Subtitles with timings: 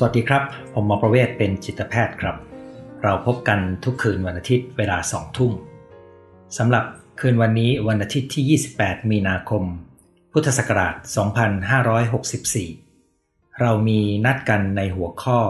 [0.00, 0.42] สวัสดีครับ
[0.74, 2.36] ผมหมอประเวศเป็นจิตแพทย์ครับ
[3.02, 5.52] เราพบกันทุกคืนวันอาทิตย์เวลาสองทุ่ม
[6.56, 6.84] สำหรับ
[7.20, 9.64] คืนวันนี้วันอาทิตย์ที่ 28 มีนาคม
[10.32, 10.94] พุทธศักราช
[12.66, 15.40] 2564 เรามีนัดกันในหัวข้อ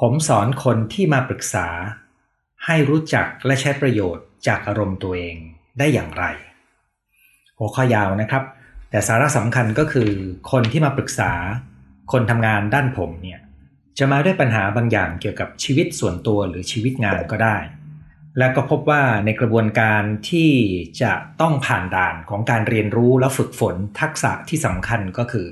[0.00, 1.68] ผมสอนคนที่มาปรึกษา
[2.66, 5.36] ให้รู้จักและใช้ประโยชน์จากอารมณ์ตัวเอง
[5.78, 6.24] ได้อย่างไร
[7.58, 8.44] หัวข้อยาวนะครับ
[8.90, 10.10] แต่สาระสำคัญก็คือ
[10.52, 11.32] คนที่มาปรึกษา
[12.12, 13.40] คนทำงานด้านผมเนี่ย
[13.98, 17.56] จะมาด้วยปัญหาบางอย่างเกี่ยวกับชีวิตส่วนตัวหรือชีวิตงานก็ได้
[18.38, 20.50] และก็พบว่าในกระบวนการที่
[21.02, 25.48] จะต้องผ่านด่านของการเรียนรู้และฝึกฝนทักษะที่สำคัญก็คือ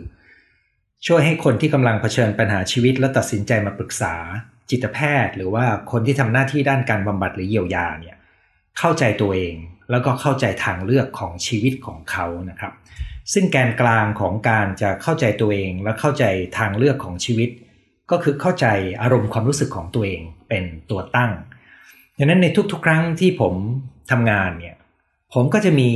[1.07, 4.15] ช่วยให้คนที่กำลังเผชิญปัญหาชีวิตและตัดสินใจมาปรึกษา
[4.71, 8.17] จิตแพทย์ หรือว่าคนที่ทำหน้าที่ด้านการบำบัดหรือเยียวยาเนี่ย
[8.79, 9.55] เข้าใจตัวเอง
[9.91, 12.73] แล้วก็เข้าใจทางเลือกของชีวิตของเขานะครับ
[13.33, 16.25] ซึ่งแกนกลางของการจะเข้าใจตัวเองและเข้าใจ
[16.59, 17.51] ทางเลือกของชีวิต
[18.11, 18.67] ก็คือเข้าใจ
[19.03, 21.33] อารมณ์ความรู้สึกของตัวเองเป็นตัวตั้ง
[22.19, 23.55] ดังนั้นในทุกๆ ครั้งที่ผม
[24.11, 24.77] ทำงานเนี่ย
[25.35, 25.91] ผมก็จะมี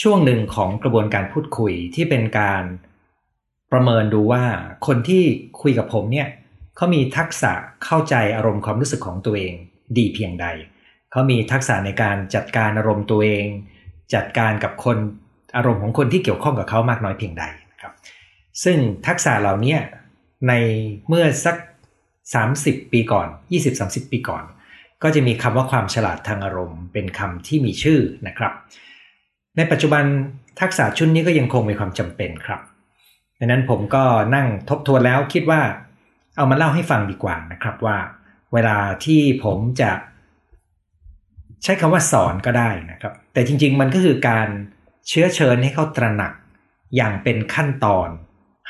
[0.00, 2.62] ช่วงหนึ่งของกระบวนการพูดคุยที่เป็นการ
[3.72, 4.44] ประเมินดูว่า
[4.86, 5.22] คนที่
[5.62, 6.28] คุยกับผมเนี่ย
[6.76, 7.52] เขามีทักษะ
[7.84, 9.54] เข้าใจอารมณ์ความรู้สึกของตัวเอง
[9.96, 10.46] ดีเพียงใด
[11.10, 13.46] เขามีทักษะในการจัดการอารมณ์ตัวเอง
[14.14, 14.96] จัดการกับคน
[15.56, 17.92] อารมณ์ของคนที่เกี่ยวข้องกับเขามากน้อยเพียงใดนะครับ
[18.64, 19.76] ซึ่งทักษะเหล่านี้
[20.48, 20.52] ใน
[21.08, 21.56] เมื่อสัก
[22.24, 23.28] 30 ปีก่อน
[23.70, 24.44] 20-30 ปีก่อน
[25.02, 28.52] ก็จะมีคำว่าความฉลาดทางอารมณ์ เป็นคำที่มีชื่อนะครับ
[29.56, 30.04] ในปัจจุบัน
[30.60, 32.60] ทักษะชุดนี้ก็ยังคงมีความจำเป็นครับ
[33.38, 34.04] ดังนั้นผมก็
[34.34, 35.60] นั่งทบทวนแล้วคิดว่า
[36.36, 37.96] เอามาเล่าให้ฟังดีกว่านะครับว่า
[38.52, 39.90] เวลาที่ผมจะ
[41.62, 44.48] ใช้คำว่าสอนก็ได้นะครับ แต่จริง ๆ มันก็คือการ
[45.08, 46.32] เชื้อเชิญให้เขาตระหนัก
[46.96, 48.08] อย่างเป็นขั้นตอน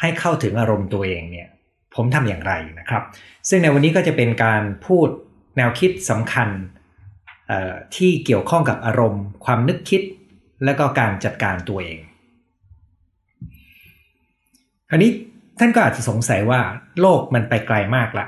[0.01, 1.49] ให้เข้าถึงอารมณ์ตัวเองเนี่ย
[1.97, 3.03] ผมทำอย่างไรนะครับ
[3.49, 5.09] ซึ่งในวันนี้ก็จะเป็นการพูด
[5.57, 6.49] แนวคิดสำคัญ
[7.97, 10.03] ที่เกี่ยวข้องกับอารมณ์ ความนึกคิด
[10.65, 11.99] และก็การจัดการตัวเอง
[14.89, 15.11] คราวนี้
[15.59, 16.61] ท่านก็อาจจะสงสัยว่า
[17.01, 18.27] โลกมันไปไกลมากละ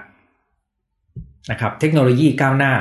[1.50, 2.72] นะครับ เทคโนโลยีก้าวหน้า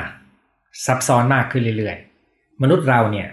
[0.86, 3.30] ซับซ้อนมากขึ้นเรื่อยๆ มนุษย์เราเนี่ย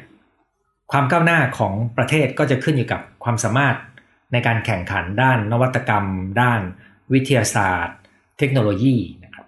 [0.92, 3.76] ความก้าวหน้าของประเทศก็จะขึ้นอยู่กับความสามารถ
[4.32, 6.04] ในการแข่งขันด้านนวัตกรรม
[6.40, 6.60] ด้าน
[7.12, 7.98] วิทยาศาสตร์
[8.38, 9.47] เทคโนโลยีนะครับ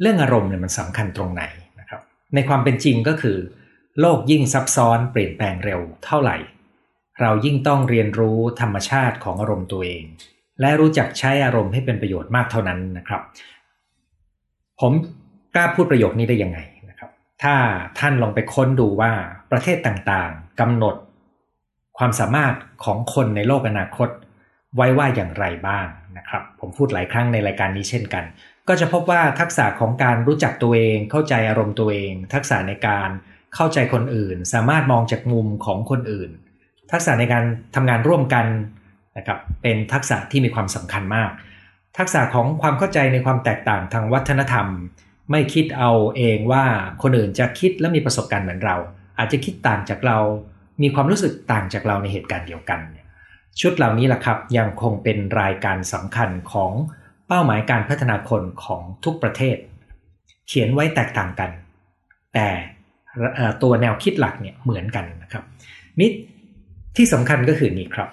[0.00, 1.42] เรื่องอารมณ์เนี่ยมันสำคัญตรงไหน
[1.80, 2.00] นะครับ
[2.34, 3.38] ในความเป็นจริงก็คือ
[4.00, 6.36] โลกยิ่งซับซ้อนเปลี่ยนแปลงเร็วเท่าไหร่
[7.20, 10.04] เรายิ่งต้องเรียนรู้ธรรมชาติของอารมณ์ตัวเอง
[10.60, 13.22] และรู้จักใช้อารมณ์ให้เป็นประโยชน์มากเท่านั้นนะครับ
[14.80, 14.92] ผม
[15.54, 16.58] กล้าพูดประโยคนี้ได้ยังไง
[16.90, 17.10] นะครับ
[17.42, 17.54] ถ้า
[17.98, 19.12] ท่านลองไปค้นดูว่า
[19.50, 20.96] ประเทศต่างๆกำหนด
[21.98, 22.54] ความสามารถ
[22.84, 24.08] ของคนในโลกอนาคต
[24.76, 25.86] ไว้ว่าอย่างไรบ้าง
[26.18, 28.24] นะครับ ผมพูดหลายครั้งในรายการนี้เช่นกัน
[28.68, 33.08] ก็จะพบว่าทักษะของการรู้จักตัวเอง เข้าใจอารมณ์ตัวเอง ทักษะในการ
[33.54, 36.30] เข้าใจคนอื่น สามารถมองจากมุมของคนอื่น
[36.92, 37.44] ทักษะในการ
[37.74, 38.46] ทำงานร่วมกัน
[39.16, 41.30] นะครับเป็นทักษะที่มีความสำคัญมาก
[41.98, 44.66] ทักษะของความเข้าใจในความแตกต่างทางวัฒนธรรม
[45.30, 46.64] ไม่คิดเอาเองว่า
[47.02, 48.76] คนอื่นจะคิดและมีประสบการณ์เหมือนเรา
[49.18, 50.18] อาจจะคิดต่างจากเรา
[50.82, 52.80] มีความรู้สึกต่างจากเราในเหตุการณ์เดียวกัน
[53.60, 56.72] ชุดเหล่านี้แหละครับยังคงเป็นรายการสำคัญของ
[57.28, 59.56] เป้าหมายการพัฒนาคนของทุกประเทศ
[60.48, 61.50] เขียนไว้แตกต่างกัน
[62.34, 62.48] แต่
[63.62, 65.44] ตัวแนวคิดหลักเนี่ยเหมือนกันนะครับ
[66.00, 66.12] นิด
[66.96, 68.08] ที่สำคัญก็คือนี่ครับ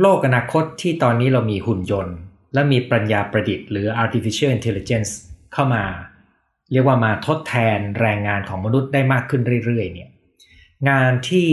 [0.00, 2.16] โลกอนาคตที่ตอนนี้เรามีหุ่นยนต์
[2.54, 5.10] และมีปัญญาประดิษฐ์หรือ artificial intelligence
[5.52, 5.84] เข้ามา
[6.72, 10.10] เรียกว่ามาทดแทนแรงงานของมนุษย์ได้มากขึ้นเรื่อยๆเนี่ย
[10.88, 11.50] งานที่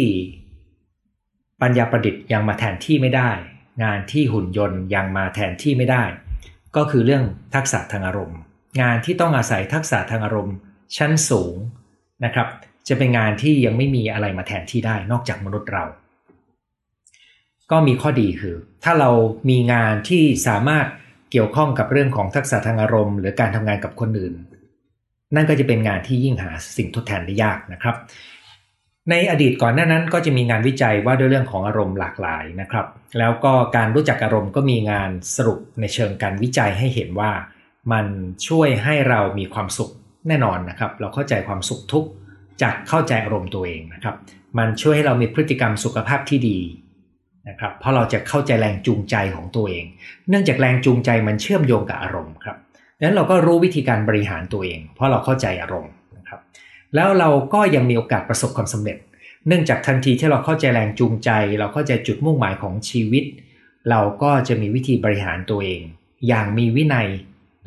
[1.62, 3.32] ปัญญาประดิษฐ์ยังมาแทนที่ไม่ได้
[3.84, 6.04] งานที่หุ่นยนต์ยังมาแทนที่ไม่ได้
[6.76, 7.24] ก็คือเรื่อง
[7.56, 8.40] ทักษะทางอารมณ์
[8.82, 10.56] งานที่ต้องอาศัยทักษะทางอารมณ์
[10.98, 11.56] ชั้นสูง
[12.26, 12.48] นะครับ
[12.88, 15.86] จะเป็นงานที่ยังไม่มีอะไรมาแทนที่ได้นอกจากมนุษย์เรา
[17.72, 19.12] ก็มีข้อดีคือ ถ้าเรา
[19.50, 20.86] มีงานที่สามารถ
[21.32, 24.34] เกี่ยวข้องกับเรื่องของทักษะทางอารมณ์ หรือการทำงานกับคนอื่น
[25.36, 27.96] นั่นก็จะเป็นงานที่ยิ่งหาสิ่งทดแทนได้ยากนะครับ
[29.10, 32.86] ในอดีตก่อนหน้านั้นก็จะมีงานวิจัยว่าด้วยเรื่องของอารมณ์หลากหลายนะครับ
[33.20, 37.32] แล้วก็การรู้จักอารมณ์ก็มีงานสรุปในเชิงการวิจัยให้เห็นว่า
[37.92, 38.06] มัน
[38.48, 39.92] ช่วยให้เรามีความสุข
[40.28, 42.06] แน่นอนนะครับ เราเข้าใจความสุขทุก
[42.62, 44.16] จากเข้าใจอารมณ์ตัวเองนะครับ
[44.58, 46.60] มันช่วยให้เรามีพฤติกรรมสุขภาพที่ดี
[47.50, 49.86] นะครับ เพราะเราจะเข้าใจแรงจูงใจของตัวเอง
[50.30, 52.58] เนื่องจากแรงจูงใจมันเชื่อมโยงกับอารมณ์ครับ
[52.98, 55.92] ดังนั้นเราก็รู้วิธีการบริหารตัวเอง เพราะเราเข้าใจอารมณ์
[56.96, 58.98] แล้วเราก็ยังมีโอกาสประสบความสำเร็จ
[59.48, 63.24] เนื่องจากทันทีที่เราเข้าใจแรงจูงใจ เราเข้าใจจุดมุ่งหมายของชีวิต
[63.90, 65.82] เราก็จะมีวิธีบริหารตัวเอง
[66.28, 67.08] อย่างมีวินัย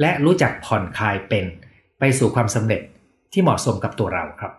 [0.01, 1.45] และรู้จักผ่อนคลายเป็น
[1.99, 2.83] ไปสู่ความสำเร็จ
[3.33, 4.53] ที่เหมาะสมกับตัวเราครับ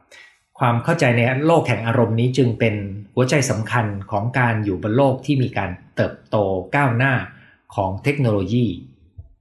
[0.60, 2.76] ความเข้าใจในโลกแห่งอารมณ์นี้จึงเป็น
[3.16, 6.36] หัวใจสำคัญของการอยู่บนโลกที่มีการเติบโต
[6.76, 7.14] ก้าวหน้า
[7.76, 8.66] ของเทคโนโลยี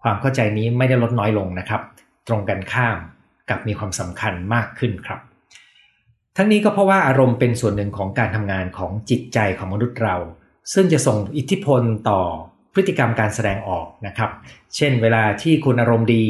[0.02, 1.82] ความเข้าใจนี้ไม่ได้ลดน้อยลงนะครับ
[2.28, 2.98] ตรงกันข้าม
[3.52, 5.20] กับมีความสำคัญมากขึ้นครับ
[6.36, 10.16] ทั้งนี้ก็เพราะว่าอารมณ์เป็นส่วนหนึ่งของการทำงานของจิตใจของมนุษย์เรา
[10.72, 12.20] ซึ่งจะส่งอิทธิพลต่อ
[12.74, 14.30] พฤติกรรมการแสดงออกนะครับ
[14.76, 16.26] เช่นเวลาที่คุณอารมณ์ดี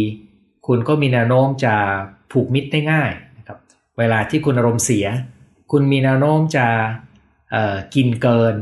[0.66, 1.74] คุณก็มีแนวโน้มจะ
[2.32, 3.58] ผูกมิตรได้ง่ายนะครับ
[3.98, 5.06] เวลาที่คุณอารมณ์เสีย
[5.72, 6.66] คุณมีแนวโน้มจะ
[7.94, 8.54] กินเกิน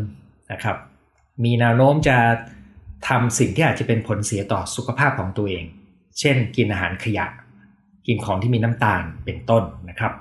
[0.53, 0.77] นะครับ
[1.45, 2.19] มีแนวโน้มจะ
[3.09, 5.65] ทำสิ่งที่อาจจะเป็นผลเสียต่อสุขภาพของตัวเอง
[6.19, 7.27] เช่น กินอาหารขยะ
[8.11, 10.13] กินของที่มีน้ำตาลเป็นต้นนะครับ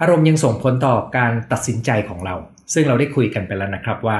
[0.00, 2.34] อารมณ์ยังส่งผลต่อการตัดสินใจของเรา
[2.72, 4.18] ซึ่งเราได้คุยกันไปแล้วนะครับว่า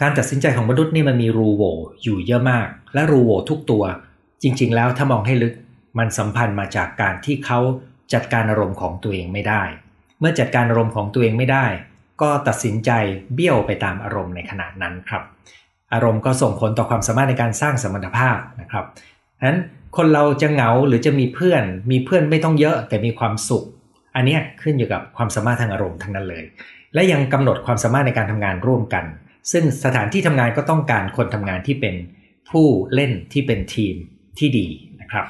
[0.00, 1.62] การตัดสินใจของมนุษย์นี่มันมีรูโว
[2.02, 3.84] อยู่เยอะมาก และรูโวทุกตัว
[4.42, 5.54] จริง ๆ แล้วถ้ามองให้ลึก
[5.98, 7.60] มันสัมพันธ์มาจากการที่เขา
[8.12, 9.62] จัดการอารมณ์ของตัวเองไม่ได้
[10.18, 11.66] เมื่อจัดการอารมณ์ของตัวเองไม่ได้
[12.22, 12.90] ก็ตัดสินใจ
[13.34, 15.22] เบี้ยวไปตามอารมณ์ในขณะนั้นครับ
[15.92, 18.84] อารมณ์ก็ส่งผลต่อความสามารถในการสร้างสมรรถภาพนะครับ
[19.46, 19.58] นั้น
[19.96, 23.64] คนเราจะเหงาหรือจะมีเพื่อน มีเพื่อนไม่ต้องเยอะแต่มีความสุข
[24.16, 26.44] อันนี้ขึ้นอยู่กับความสามารถทางอารมณ์ทั้งนั้นเลย
[26.94, 29.04] และยังกำหนดความสามารถในการทำงานร่วมกัน
[29.52, 31.94] ซึ่งสถานที่ทำงานก็ต้องการคนทำงานที่เป็น
[32.50, 33.94] ผู้เล่นที่เป็นทีม
[34.38, 34.68] ที่ดี
[35.00, 35.26] นะครับ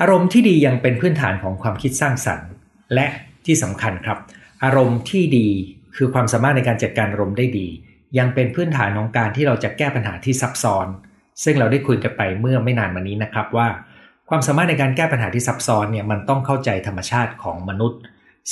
[0.00, 2.48] อารมณ์ที่ดียังเป็นพื้นฐานของความคิดสร้างสรรค์
[2.94, 3.06] และ
[3.46, 4.18] ที่สำคัญครับ
[4.64, 5.48] อารมณ์ที่ดี
[5.96, 7.68] คือความสามารถในการจัดการอารมณ์ได้ดี
[8.18, 10.86] ยังเป็นพื้นฐานของการที่เราจะแก้ปัญหาที่ซับซ้อน
[11.44, 13.68] ซึ่งเราได้คุยกันไปเมื่อไม่นานมานี้นะครับว่า
[14.28, 18.00] ความสามารถในการแก้ปัญหาที่ซับซ้อนเนี่ยมันต้องเข้าใจธรรมชาติของมนุษย์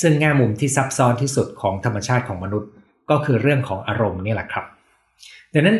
[0.01, 2.69] ซึ่งแง่มุมที่ซับซ้อนที่สุดของธรรมชาติของมนุษย์
[3.09, 4.65] ก็คือเรื่องของอารมณ์นี่แหละครับ
[5.53, 5.77] ดังนั้น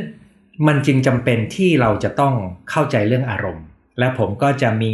[0.68, 2.34] มันจึงจำเป็นที่เราจะต้อง
[2.70, 3.66] เข้าใจเรื่องอารมณ์
[4.00, 4.94] และผมก็จะมี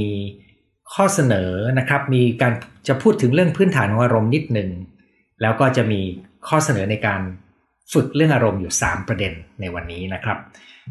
[0.93, 2.53] ข้อเสนอนะครับมีการ
[2.87, 4.69] จะพูดถึงเรื่องพื้นฐานของอารมณ์นิดหนึ่ง
[5.41, 6.01] แล้วก็จะมี
[6.47, 7.21] ข้อเสนอในการ
[7.93, 10.37] ฝึกเรื่องอารมณ์อยู่ 3 ประเด็นในวันนี้นะครับ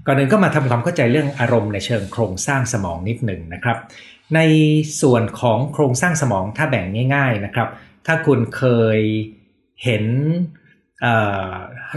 [0.06, 3.78] ก่อนอื่นก็มาทำความเข้าใจเรื่องอารมณ์ในเชิงโครงสร้างสมองนิดหนึ่งนะครับ
[4.34, 4.40] ใน
[5.02, 7.68] ส่วนของโครงสร้างสมองถ้าแบ่งง่าย ๆนะครับ
[8.06, 8.64] ถ้าคุณเค
[8.96, 9.00] ย
[9.84, 10.04] เห็น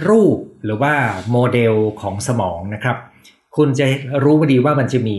[0.07, 0.94] รูปหรือว่า
[1.31, 2.97] โมเดลของสมองนะครับ
[3.57, 3.85] คุณจะ
[4.23, 5.17] รู้ดีว่ามันจะมี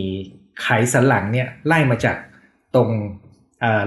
[0.62, 2.16] ไขสันหลังเนี่ยไล่มาจาก
[2.74, 2.88] ตรง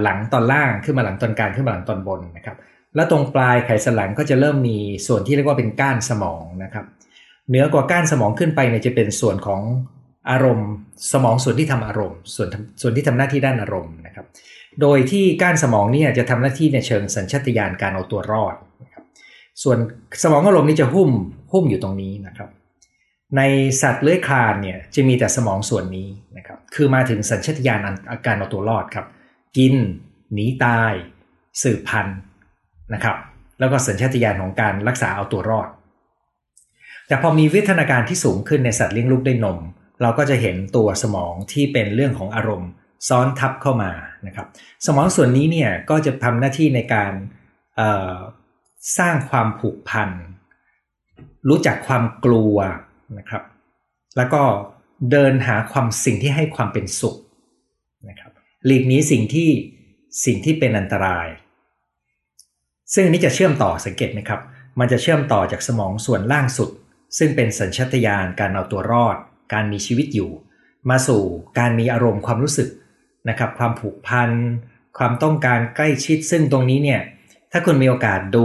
[0.02, 2.56] หลังตอนล่างขึ้นมาหลังตอนกลางขึ้นมาหลังตอนบนนะครับ
[2.94, 6.86] แล้วตรงปลายไขสันหลังก็จะเริ่มมีส่วนที่เรียกว่าเป็นก้านสมองนะครับ
[7.48, 9.60] เหนือกว่าก้านสมองขึ้นไปเนี่ยจะเป็นส่วนของ
[10.30, 10.70] อารมณ์
[11.12, 12.48] สมองส่วนที่ทำอารมณ์ ส่วน
[12.80, 14.26] ส่วนที่ทำหน้าที่ด้านอารมณ์นะครับ
[14.80, 19.04] โดยที่ก้านสมองนี่จะทำหน้าที่ในเชิงสัญชาตญาณการเอาตัวรอดนะครับ
[19.62, 19.78] ส่วน
[20.22, 21.10] สมองอารมณ์นี่จะหุ้ม
[21.52, 22.50] หุ้มอยู่ตรงนี้นะครับ
[23.36, 23.42] ใน
[23.82, 27.80] สัตว์เลื้อยคลานเนี่ยจะมีแต่สมองส่วนนี้นะครับคือมาถึงสัญชาตญาณ
[28.10, 29.06] อาการเอาตัวรอดครับ
[29.56, 29.74] กิน
[30.32, 30.92] หนีตาย
[31.62, 32.18] สืบพันธุ์
[32.94, 33.16] นะครับ
[33.60, 35.68] แล้วก็สัญชาตญาณของการรักษาเอาตัวรอด
[37.06, 39.58] แต่พอมีวิทนาการที่สูงขึ้นในสัตว์เลี้ยงลูกด้วยนม
[40.02, 42.70] เราก็จะเห็นตัวสมองที่เป็นเรื่องของอารมณ์
[43.08, 43.90] ซ้อนทับเข้ามา
[44.26, 44.46] นะครับ
[44.86, 47.12] สมองส่วนนี้เนี่ยก็จะทำหน้าที่ในการ
[48.98, 50.10] สร้างความผูกพัน
[51.48, 52.56] รู้จักความกลัว
[53.18, 53.42] นะครับ
[54.16, 54.42] แล้วก็
[55.10, 57.16] เดินหาความสิ่งที่ให้ความเป็นสุข
[58.08, 58.32] นะครับ
[58.66, 59.50] หลีกนี้สิ่งที่
[60.24, 61.26] สิ่งที่เป็นอันตราย
[62.94, 64.40] ซึ่งนี้จะเชื่อมต่อสังเกตไหมครับ
[64.78, 66.70] มันจะเชื่อมต่อจากสมองส่วนล่างสุด
[67.18, 69.16] ซึ่งเป็นสัญชาตญาณการเอาตัวรอด
[69.52, 70.30] การมีชีวิตอยู่
[70.90, 71.22] มาสู่
[71.58, 72.68] การมีอารมณ์ความรู้สึก
[73.28, 74.30] นะครับความผูกพัน
[74.98, 77.00] ความต้องการใกล้ชิดซึ่งตรงนี้เนี่ย
[77.52, 78.44] ถ้าคุณมีโอกาสดู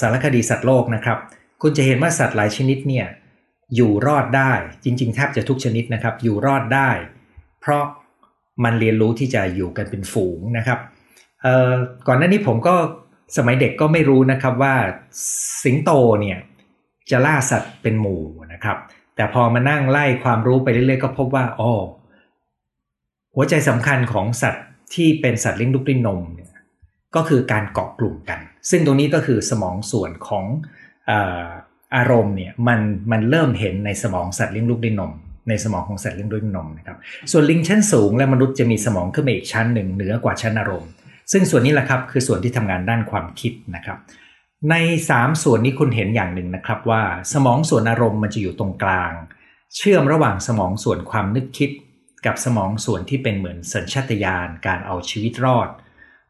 [0.00, 1.18] สารคดีสัตว์โลกนะครับ
[1.62, 3.06] คุณจะเห็นว่าสัตว์หลายชนิดเนี่ย
[3.74, 4.52] อยู่รอดได้
[4.84, 6.90] จริงๆแทบจะทุกชนิดนะครับ อยู่รอดได้
[7.60, 7.84] เพราะ
[8.64, 10.78] มันเรียนรู้ที่จะอยู่กันเป็นฝูงนะครับ
[12.06, 12.74] ก่อนหน้านี้ผมก็
[13.36, 14.74] สมัยเด็กก็ไม่รู้นะครับว่า
[15.64, 15.90] สิงโต
[16.20, 16.38] เนี่ย
[17.10, 18.76] จะล่าสัตว์เป็นหมู่นะครับ
[19.16, 21.72] แต่พอมานั่งไล่ความรู้ไปเรื่อยๆก็พบว่าอ๋อ
[23.34, 24.64] หัวใจสำคัญของสัตว์
[24.94, 26.52] ที่เป็นสัตว์เลี้ยงลูกด้วยนมเนี่ย
[27.16, 28.40] ก็คือการเกาะกลุ่มกัน
[28.70, 30.44] ซึ่งตรงนี้ก็คือสมองส่วนของ
[31.96, 32.80] อารมณ์เนี่ยมัน
[33.12, 35.12] มันเริ่มเห็นในสมองสัตว์เลี้ยงลูกด้วยนม
[35.48, 36.96] ในสมองของสัตว์เลี้ยงด้วยนมนะครับ
[37.30, 40.90] ส่วนลิงชั้นสูงและมนุษย์จะมีสมองขึ้นมาอีกชั้นหนึ่งเหนือกว่าชั้นอารมณ์
[41.32, 43.98] ซึ่งส่วนนี้แหละครับคือส่วนที่ทำงานด้านความคิดนะครับ
[44.70, 44.74] ใน
[45.10, 47.02] 3 ส่วนนี้คุณเห็นอย่างหนึ่งนะครับว่า
[47.32, 49.12] สมองส่วนอารมณ์มันจะอยู่ตรงกลาง
[49.76, 51.70] เชื่อมระหว่างสมองส่วนความนึกคิด
[52.26, 55.68] กับสมองส่วนที่เป็นเหมือนสัญชาตญาณการเอาชีวิตรอด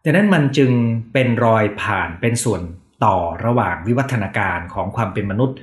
[0.04, 0.72] ดังนั้นมันจึง
[1.12, 2.62] เป็นรอยผ่านเป็นส่วน
[3.04, 5.56] ต่อระหว่างวิวัฒนาการของความเป็นมนุษย์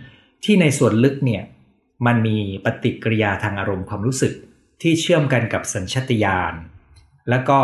[0.44, 1.44] ที่ในส่วนลึกเนี่ย
[2.06, 4.34] มันมีปฏิกิริยาทางอารมณ์ความรู้สึก
[4.82, 6.54] ที่เชื่อมกันกับสัญชตาตญาณ
[7.30, 7.60] แล้วก็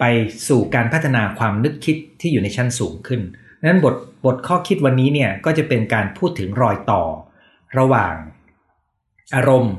[0.00, 0.04] ไป
[0.48, 3.20] สู่การพัฒนาความนึกคิดที่อยู่ในชั้นสูงขึ้น
[3.62, 7.02] นั้นบทบทข้อคิดวันนี้เนี่ยก็จะเป็นการพูดถึงรอยต่อ
[7.78, 8.14] ระหว่าง
[9.34, 9.74] อารมณ์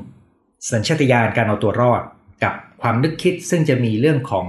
[0.70, 2.02] สัญชาตญาณการเอาตัวรอด
[2.44, 4.46] กับความนึกคิดซึ่งจะมีเรื่องของ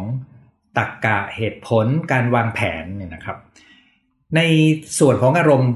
[0.77, 3.37] ตรรกกะเหตุผลการวางแผนเนี่ยนะครับ
[4.35, 4.41] ใน
[4.99, 5.71] ส่วนของอารมณ์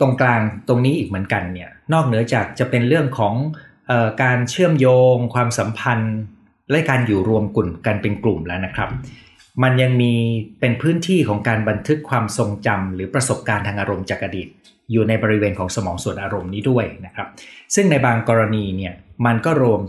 [0.00, 3.34] ตรงกลางตรงนี้อีกเหมือนกันเนี่ยนอกเหนือจากจะเป็นเรื่องของ
[3.90, 6.16] ออการเชื่อมโยง ความสัมพันธ์
[6.70, 8.90] และการอยู่รวมกลุ่มกันเป็นกลุ่มแล้วนะครับ
[9.62, 10.12] มันยังมี
[10.60, 14.48] เป็นพื้นที่ของการบันทึกความทรงจำหรือประสบการณ์ทางอารมณ์จากอดีต
[14.92, 17.28] อยู่ในบริเวณของสมองส่วนอารมณ์นี้ด้วยนะครับ
[17.74, 18.94] ซึ่งในบางกรณีเนี่ย
[19.26, 19.80] มันก็รวม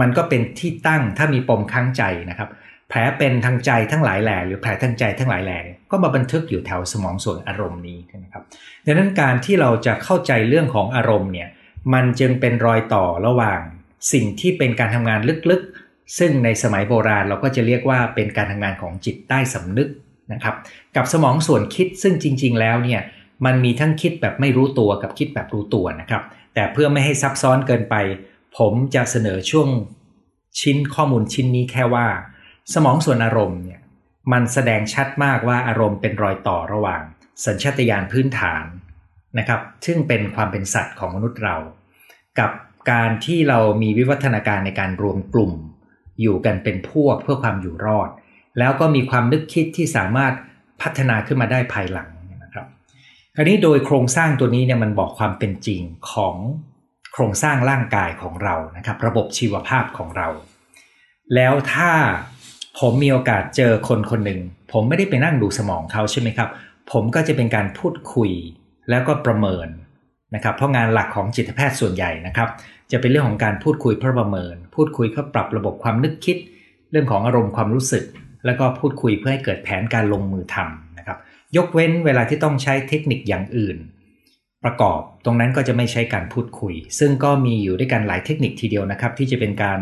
[0.00, 2.48] มันก็เป็นที่ตั้งถ้ามีปมข้างใจนะครับ
[2.88, 5.58] แผลเป็นทางใจทั้งหลายแหล่หรือแผลทางใจทั้งหลายแหล่
[5.90, 8.42] ก็มาบันทึกอยู่แถวสมองส่วนอารมณ์นี้นะครับ
[8.86, 11.48] ดังนั้นการที่เราจะเข้าใจเรื่องของอารมณ์เนี่ย
[11.92, 13.60] มันจึงเป็นรอยต่อระหว่าง
[14.12, 15.79] สิ่งที่เป็นการทำงานลึกๆ
[16.18, 19.88] ซึ่งในสมัยโบราณเราก็จะเรียกว่าเป็นการทำงานของจิตใต้สำนึก
[20.32, 20.54] นะครับ
[20.96, 23.00] กับสมองส่วนคิดซึ่งจริง ๆ แล้วเนี่ย
[23.44, 26.22] มันมีทั้งคิดแบบไม่รู้ตัวกับคิดแบบรู้ตัวนะครับ
[26.54, 27.94] แต่เพื่อไม่ให้ซับซ้อนเกินไป
[28.58, 29.68] ผมจะเสนอช่วง
[30.60, 32.06] ชิ้นข้อมูลชิ้นนี้แค่ว่า
[32.74, 33.80] สมองส่วนอารมณ์เนี่ย
[34.32, 37.02] มันแสดงชัดมากว่าอารมณ์เป็นรอยต่อระหว่าง
[37.44, 38.64] สัญชาตญาณพื้นฐาน
[39.38, 41.56] นะครับ ซึ่งเป็นความเป็นสัตว์ของมนุษย์เรา
[42.38, 42.50] กับ
[42.90, 45.52] การที่เรามีวิวัฒนาการในการรวมกลุ่ม
[46.20, 48.10] อยู่กันเป็นพวกเพื่อความอยู่รอด
[48.58, 50.32] แล้วก็มีความนึกคิดที่สามารถ
[50.82, 52.08] พัฒนาขึ้นมาได้ภายหลัง
[52.42, 52.66] นะครับ
[53.36, 56.36] คราวนี้โดยโครงสร้างตัวนี้เนี่ยมันบอกความเป็นจริงของ
[57.12, 60.28] โครงสร้างร่างกายของเรานะครับ ระบบชีวภาพของเรา
[61.34, 61.90] แล้วถ้า
[62.78, 64.40] ผมมีโอกาสเจอคนคนหนึ่ง
[64.72, 66.48] ผมไม่ได้ไปนั่งดูสมองเขาใช่ไหมครับ
[66.92, 68.30] ผมก็จะเป็นการพูดคุย
[68.90, 69.68] แล้วก็ประเมิน
[70.34, 72.48] นะครับ เพราะงานหลักของจิตแพทย์ส่วนใหญ่นะครับ
[72.92, 76.36] จะเป็นเรื่องของการพูดคุยเพื่อประเมิน พูดคุยเพื่อปรับระบบความนึกคิด
[76.90, 78.04] เรื่องของอารมณ์ความรู้สึก
[78.46, 81.18] แล้วก็พูดคุยเพื่อให้เกิดแผนการลงมือทำนะครับ
[81.56, 83.76] ยกเว้นเวลาที่ต้องใช้เทคนิคอย่างอื่น
[84.64, 89.78] ประกอบตรงนั้นก็จะไม่ใช้การพูดคุย ซึ่งก็มีอยู่ด้วยกันหลายเทคนิคทีเดียวนะครับ ที่จะเป็นการ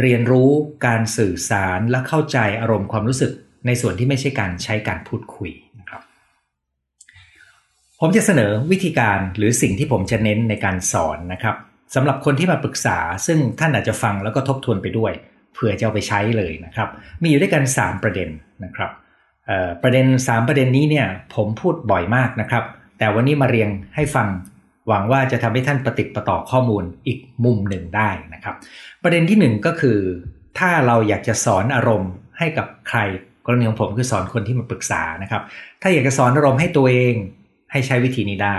[0.00, 0.50] เรียนรู้
[0.86, 3.32] การสื่อสารและเข้าใจอารมณ์ความรู้สึก
[3.66, 6.02] ในส่วนที่ไม่ใช่การใช้การพูดคุยนะครับ
[8.00, 11.56] ผมจะเสนอวิธีการหรือสิ่งที่ผมจะเน้นในการสอนนะครับ
[11.94, 15.12] สำหรับคนที่มาปรึกษาซึ่งท่านอาจจะฟังแล้วก็ทบทวนไปด้วย
[15.52, 16.88] เผื่อจะเอาไปใช้เลยนะครับ
[17.22, 18.28] มีอยู่ด้วยกัน 3 ประเด็น
[18.64, 18.90] นะครับ
[19.82, 22.64] ประเด็น 3 ประเด็นนี้เนี่ยผมพูดบ่อยมากนะครับ
[22.98, 24.28] แต่วันนี้มาเรียงให้ฟัง
[24.88, 28.54] หวังว่าจะทำให้ท่านปฏิติประต่อข้อมูลอีกมุมหนึ่งได้นะครับ
[29.02, 29.98] ประเด็นที่ 1 ก็คือ
[30.58, 32.98] ถ้าเราอยากจะสอนอารมณ์ให้กับใคร
[33.46, 35.42] กรณีของผมคือสอนคนที่มาปรึกษานะครับ
[35.82, 37.14] ถ้าอยากจะสอนอารมณ์ให้ตัวเอง
[37.72, 38.58] ให้ใช้วิธีนี้ได้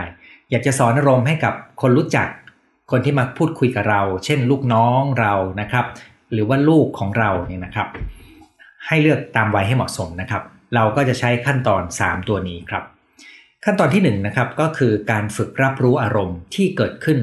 [0.51, 2.27] อยากจะสอนอารมณ์ให้กับคนรู้จัก
[2.92, 5.86] คนที่มาพูดคุยกับเรา เช่นลูกน้องเรานะครับ
[6.32, 7.88] หรือว่าลูกของเราเนี่ยนะครับ
[8.88, 10.44] ให้เลือกตามวัยให้เหมาะสมนะครับ
[10.75, 12.84] เราก็จะใช้ขั้นตอน 3 ตัวนี้ครับ
[13.65, 17.20] ขั้นตอนที่1นนะครับก็คือการฝึกรับรู้อารมณ์ที่เกิดขึ้น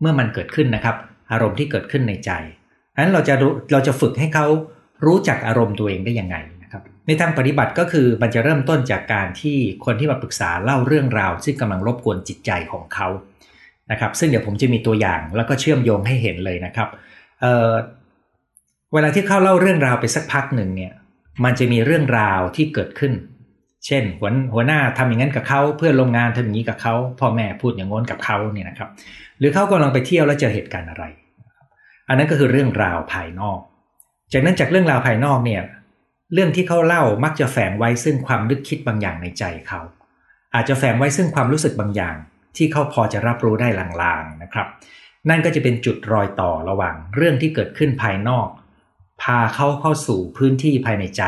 [0.00, 0.96] เมื่อมันเกิดขึ้นนะครับ
[1.32, 2.30] อารมณ์ที่เกิดขึ้นในใจ
[3.00, 3.34] นั้นเราจะ
[3.72, 4.46] เราจะฝึกให้เขา
[5.06, 13.08] รู้จักอารมณ์ตัวเองได้ยังไงนะครับ ในทางปฏิบัติก็คือมันจะเริ่มต้นจากการที่คนที่มาปรึกษาเล่าเรื่องราว ซึ่งกำลังรบกวนจิตใจของเขา
[13.90, 16.88] นะครับ ซึ่งเดี๋ยวผมจะมีตัวอย่างแล้วก็เชื่อมโยงให้เห็นเลยนะครับ
[17.40, 20.92] เเวลาที่เขาเล่าเรื่องราวไปสักพักหนึ่งเนี่ย
[21.44, 23.12] มันจะมีเรื่องราวที่เกิดขึ้น
[23.86, 28.88] เช่นหัวหัวหน้าทำอย่างนั้นกับเขาเพื่อนโรงงานทำอย่างนี้กับเขาพ่อแม่พูดอย่างง้นกับเขาเนี่ยนะครับ
[29.38, 31.04] หรือเขากำลังไปเที่ยวแล้วเจอเหตุการณ์อะไร
[32.08, 33.58] อันนั้นก็คือเรื่องราวภายนอก
[34.32, 35.62] จากนั้นจากเรื่องราวภายนอกเนี่ย
[36.34, 39.80] เรื่องที่เขาเล่ามักจะแฝงไว้ซึ่งความนึกคิดบางอย่างในใจเขา
[40.54, 42.16] อาจจะแฝงไว้ซึ่งความรู้สึกบางอย่าง
[42.56, 44.66] ที่เขาพอจะรับรู้ได้ลางๆนะครับ
[45.28, 48.48] นั่นก็จะเป็นจุดรอยต่อระหว่างเรื่องที่เกิดขึ้นภายนอก
[49.22, 51.22] พาเขาเข้าสู่พื้นที่ภายในใจ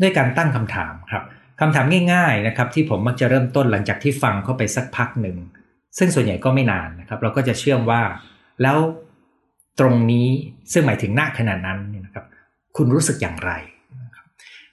[0.00, 1.24] ด้วยการตั้งคำถามครับ
[1.60, 5.36] คำถามง่ายๆนะครับที่ผมมักจะเริ่มต้นหลังจากที่ฟังเข้าไปสักพักหนึ่ง
[5.98, 8.02] ซึ่งส่วนใหญ่ก็ไม่นานนะครับ เราก็จะเชื่อมว่า
[8.62, 8.78] แล้ว
[9.80, 10.26] ตรงนี้
[10.72, 12.24] ซึ่งหมายถึงหน้าขนาดนั้นนะครับ
[12.76, 13.52] คุณรู้สึกอย่างไร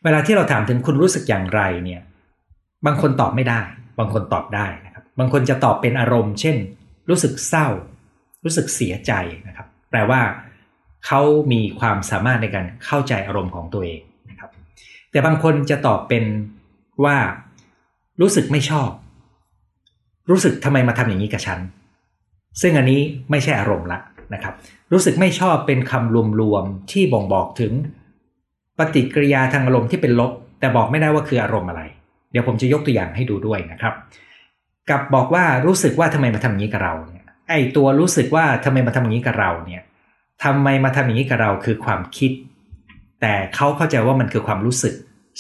[0.03, 2.01] เวลาที่เราถามถึงคุณรู้สึกอย่างไรเนี่ย
[2.86, 3.62] บางคนตอบไม่ได้
[4.00, 6.58] บางคนตอบได้นะ บางคนจะตอบเป็นอารมณ์ เช่น
[7.10, 7.68] รู้สึกเศร้า
[8.44, 9.12] รู้สึกเสียใจ
[9.48, 10.22] นะครับ แปลว่า
[11.06, 14.50] เขามีความสามารถในการเข้าใจอารมณ์ของตัวเองนะครับ
[15.12, 16.24] แต่บางคนจะตอบเป็น
[17.03, 17.18] ว่า
[18.22, 18.89] รู้สึกไม่ชอบ
[20.30, 21.60] รู้สึกทำไมมาทำอย่างนี้กับฉัน
[22.62, 23.01] ซึ่งอันนี้
[23.32, 24.00] ไม่ใช่อารมณ์ละ
[24.34, 24.53] นะครับ
[24.91, 27.74] รู้สึกไม่ชอบเป็นคำรวมๆที่บ่งบอกถึง
[28.80, 31.82] ปฏิกิริยาทางอารมณ์ที่เป็นลบ แต่บอกไม่ได้ว่าคืออารมณ์อะไร
[32.32, 33.94] เดี๋ยวผมจะยกตัวอย่างให้ดูด้วยนะครับ
[34.91, 39.83] กับบอกว่ารู้สึกว่าทำไมมาทำอย่างนี้กับเราเนี่ยไอตัวรู้สึกว่าทำไมมาทำอย่างนี้กับเราเนี่ย
[40.43, 42.31] ทำไมมาทำอย่างนี้กับเราคือความคิด
[43.21, 44.93] แต่เขาเข้าใจว่ามันคือความรู้สึก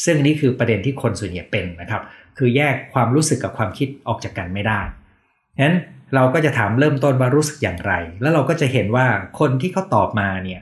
[0.05, 2.01] ซึ่งนี่คือประเด็นที่คนส่วนใหญ่เป็นนะครับ
[2.37, 4.81] คือแยกความรู้สึกกับความคิดออกจากกันไม่ได้
[5.55, 5.77] ฉะนั้น
[6.15, 9.05] เราก็จะถามเริ่มต้นว่ารู้สึกอย่างไร แล้วเราก็จะเห็นว่า
[9.39, 10.61] คนที่เขาตอบมาเนี่ย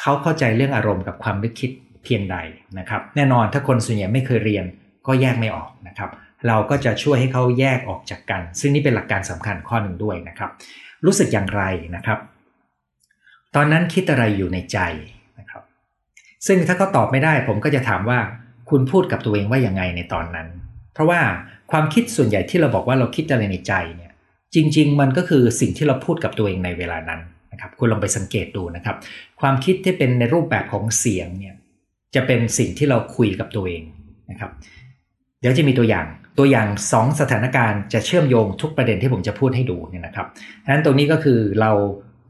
[0.00, 1.70] เขาเข้าใจเรื่องอารมณ์กับความนึกคิด
[2.04, 2.36] เพียงใด
[2.78, 4.64] นะครับ แน่นอนถ้าคนส่วนใหญ่ไม่เคยเรียน
[5.06, 10.50] ก็แยกไม่ออกนะครับเเราก็จะช่วยให้เขาแยกออกจากกัน ซึ่งนี่เป็นหลักการสำคัญข้อหนึ่งด้วยนะครับ
[11.04, 11.62] รู้สึกอย่างไร
[11.96, 12.18] นะครับ
[13.54, 14.78] ตอนนั้นคิดอะไรอยู่ในใจ
[15.38, 15.62] นะครับ
[16.46, 18.18] ซึ่งถ้าเขาตอบไม่ได้ ผมก็จะถามว่า
[18.70, 20.48] คุณพูดกับตัวเองว่าย่างไงในตอนนั้น
[20.94, 21.20] เพราะว่า
[21.70, 24.12] ความคิดส่วนใหญ่ที่เราบอกว่าเราคิดอะไรในใจเนี่ย
[24.54, 27.20] จริง ๆ มันก็คือสิ่งที่เราพูดกับตัวเองในเวลานั้น
[27.52, 28.96] นะครับ คุณลองไปสังเกตดูนะครับ
[29.40, 31.54] ความคิดที่เป็นในรูปแบบของเสียงเนี่ย
[32.14, 33.82] จะเป็นสิ่งที่เราคุยกับตัวเอง
[34.30, 34.50] นะครับ
[35.40, 36.06] เดี๋ยวจะมีตัวอย่าง
[36.38, 40.26] ตัวอย่าง 2 สถานการณ์จะเชื่อมโยงทุกประเด็นที่ผมจะพูดให้ดูเนี่ยนะครับ
[40.64, 41.70] ดังนั้นตรงนี้ก็คือเรา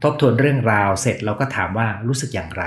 [0.03, 2.63] ทบทวนเรื่องราวเสร็จเราก็ถามว่ารู้สึกอย่างไร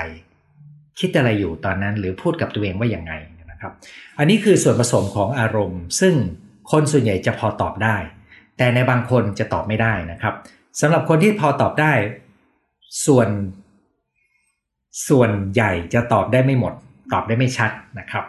[1.00, 3.12] คิดอะไรอยู่ตอนนั้นหรือพูดกับตัวเองว่าอย่างไง
[3.50, 3.72] นะครับ
[4.18, 6.14] อันนี้คือส่วนผสมของอารมณ์ ซึ่ง
[6.70, 7.96] คนส่วนใหญ่จะพอตอบได้
[8.56, 10.34] แต่ในบางคนจะตอบไม่ได้นะครับ
[10.80, 11.92] สำหรับคนที่พอตอบได้
[13.06, 13.28] ส่วน
[15.08, 16.74] ส่วนใหญ่จะตอบได้ไม่หมด
[17.12, 18.24] ตอบได้ไม่ชัดนะครับ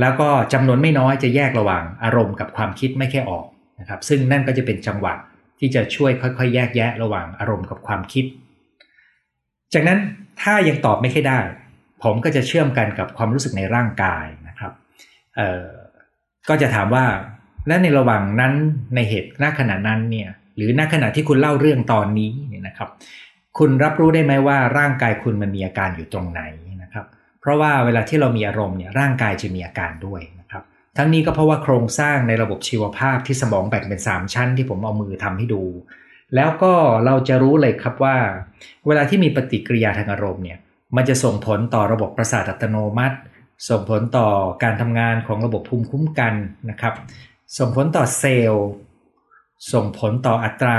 [0.00, 3.46] แล้วก็จำนวนไม่น้อยจะแยกระหว่างอารมณ์กับความคิดไม่แค่ออก
[3.80, 5.14] นะครับ ซึ่งนั่นก็จะเป็นจังหวะ
[5.58, 8.24] ที่จะช่วยค่อยๆ แยกแยะระหว่างอารมณ์กับความคิด
[9.74, 9.98] จากนั้น
[10.42, 11.40] ถ้ายังตอบไม่ค่ได้
[12.02, 14.72] ผมก็จะเชื่อมกันกับความรู้สึกในร่างกายนะครับ
[16.48, 17.04] ก็จะถามว่า
[17.66, 18.52] และในระหว่างนั้น
[18.94, 22.88] ในเหตุณขณะนั้นเนี่ยหรือณขณะที่คุณเล่าเรื่องตอนนี้เนี่ยนะครับ
[23.58, 26.42] คุณรับรู้ได้ไหมว่าร่างกายคุณมันมีอาการอยู่ตรงไหน
[27.42, 30.62] เพราะว่าเวลาที่เรามีอารมณ์เนี่ยร่างกายจะมีอาการด้วยนะครับ
[30.96, 35.62] ทั้งนี้ก็เพราะว่าโครงสร้างในระบบชีวภาพที่สมองแบ่งเป็น 3 ชั้นที่ผมเอามือทำให้ดู
[36.34, 36.72] แล้วก็
[37.06, 38.16] เราจะรู้เลยครับว่า
[38.86, 40.58] เวลาที่มีปฏิกิริยาทางอารมณ์เนี่ย
[40.96, 43.16] มันจะส่งผลต่อระบบประสาทอัตโนมัติ
[43.68, 44.28] ส่งผลต่อ
[44.62, 46.34] การทำงานของระบบภูมิคุ้มกัน
[46.70, 46.94] นะครับ
[47.58, 48.68] ส่งผลต่อเซลล์
[49.72, 50.78] ส่งผลต่ออัตรา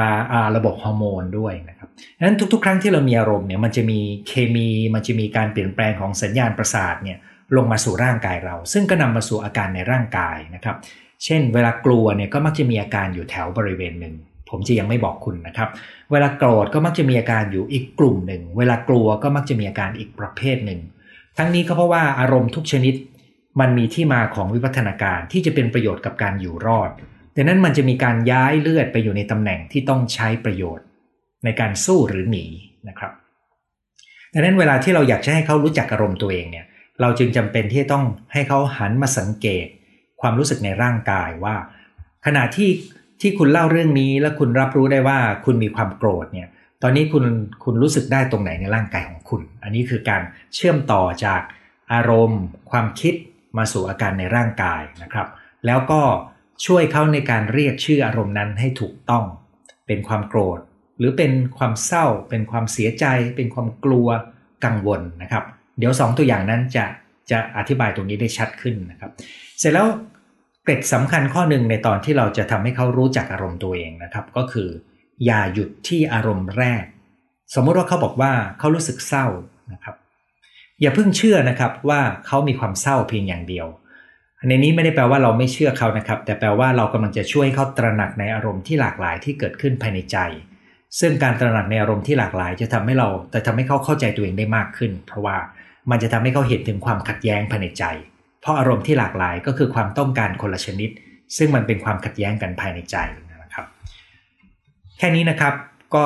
[0.55, 7.17] ระบบฮอร์โมนด้วยนะครับดังนั้นทุก ๆ ครั้งที่เรามีอารมณ์เนี่ยมันจะมีเคมีมันจะมีการเปลี่ยนแปลงของสัญญาณประสาทเนี่ย
[7.55, 10.75] ลงมาสู่ร่างกายเรา ซึ่งก็นำมาสู่อาการในร่างกายนะครับ
[11.23, 14.15] เช่น เวลากลัวเนี่ยก็มักจะมีอาการอยู่แถวบริเวณหนึ่ง
[14.49, 15.69] ผมจะยังไม่บอกคุณนะครับ
[16.11, 20.79] เวลาโกรธก็มักจะมีอาการอยู่อีกกลุ่มหนึ่ง เวลากลัวก็มักจะมีอาการอีกประเภทหนึ่ง
[21.37, 22.93] ทั้งนี้ก็เพราะว่าอารมณ์ทุกชนิด
[23.59, 26.89] มันมีที่มาของวิวัฒนาการที่จะเป็นประโยชน์กับการอยู่รอด
[27.35, 30.85] ดังนั้นมันจะมีการย้ายเลือดไปอยู่ในตำแหน่งที่ต้องใช้ประโยชน์
[31.45, 32.45] ในการสู้หรือหนี
[32.87, 33.11] นะครับ
[34.33, 36.65] ดังนั้นเวลาที่เราอยากจะให้เขารู้จักอารมณ์ตัวเองเนี่ย
[37.01, 39.67] เราจึงจำเป็นที่ต้องให้เขาหันมาสังเกต
[40.21, 41.55] ความรู้สึกในร่างกายว่า
[42.25, 42.69] ขณะที่
[43.21, 46.47] ที่คุณเล่าเรื่องนี้แล้วคุณรับรู้ได้ว่าคุณมีความโกรธเนี่ย
[46.83, 47.25] ตอนนี้คุณ
[47.63, 50.21] คุณรู้สึกได้ตรงไหนในร่างกายของคุณ อันนี้คือการ
[50.53, 51.41] เชื่อมต่อจาก
[51.93, 52.41] อารมณ์
[52.71, 53.13] ความคิด
[53.57, 55.27] มาสู่อาการในร่างกายนะครับ
[55.65, 56.01] แล้วก็
[56.65, 59.25] ช่วยเขาในการเรียกชื่ออารมณ์นั้นให้ถูกต้อง
[59.87, 60.59] เป็นความโกรธ
[60.97, 64.07] หรือเป็นความเศร้า เป็นความเสียใจ เป็นความกลัว
[64.65, 65.43] กังวลนะครับ
[65.77, 66.85] เดี๋ยว 2 ตัวอย่างนั้นจะ
[67.31, 69.11] จะอธิบายตรงนี้ได้ชัดขึ้นนะครับ
[69.59, 69.87] เสร็จแล้ว
[70.63, 74.69] เกร็ดสำคัญข้อหนึ่งในตอนที่เราจะทำให้เขารู้จักอารมณ์ตัวเองนะครับ ก็คือ
[75.25, 76.83] อย่าหยุดที่อารมณ์แรก
[77.55, 79.25] สมมติว่าเขาบอกว่าเขารู้สึกเศร้า
[79.73, 79.95] นะครับ
[80.81, 83.67] อย่าเพิ่งเชื่อนะครับว่าเขามีความเศร้าเพียงอย่างเดียว
[84.47, 90.17] ในนี้ไม่ได้แปลว่าเราไม่เชื่อเขานะครับ แต่แปลว่าเรากำลังจะช่วยเขาตระหนักในอารมณ์ที่หลากหลายที่เกิดขึ้นภายในใจ
[90.99, 95.37] ซึ่งการตระหนักในอารมณ์ที่หลากหลาย จะทำให้เรา แต่ทำให้เขาเข้าใจตัวเองได้มากขึ้น เพราะว่า
[95.89, 97.83] มันจะทำให้เขาเห็นถึงความขัดแย้งภายในใจ
[98.41, 100.89] เพราะอารมณ์ที่หลากหลายก็คือความต้องการคนละชนิด
[101.37, 102.95] ซึ่งมันเป็นความขัดแย้งกันภายในใจ
[103.43, 103.65] นะครับ
[104.97, 105.53] แค่นี้นะครับ
[105.95, 106.05] ก็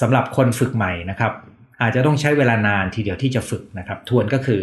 [0.00, 1.32] สำหรับคนฝึกใหม่นะครับ
[1.80, 4.62] อาจจะต้องใช้เวลานานทีเดียวที่จะฝึกนะครับ ทวนก็คือ